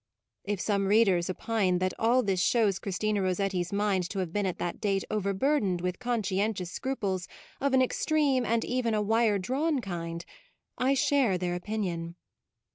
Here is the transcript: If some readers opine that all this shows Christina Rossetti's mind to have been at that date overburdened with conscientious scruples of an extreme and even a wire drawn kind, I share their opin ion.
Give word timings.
If 0.45 0.59
some 0.59 0.87
readers 0.87 1.29
opine 1.29 1.77
that 1.77 1.93
all 1.99 2.23
this 2.23 2.39
shows 2.39 2.79
Christina 2.79 3.21
Rossetti's 3.21 3.71
mind 3.71 4.09
to 4.09 4.17
have 4.17 4.33
been 4.33 4.47
at 4.47 4.57
that 4.57 4.81
date 4.81 5.03
overburdened 5.11 5.79
with 5.81 5.99
conscientious 5.99 6.71
scruples 6.71 7.27
of 7.59 7.73
an 7.75 7.83
extreme 7.83 8.43
and 8.43 8.65
even 8.65 8.95
a 8.95 9.01
wire 9.03 9.37
drawn 9.37 9.79
kind, 9.79 10.25
I 10.75 10.95
share 10.95 11.37
their 11.37 11.53
opin 11.53 11.83
ion. 11.83 12.15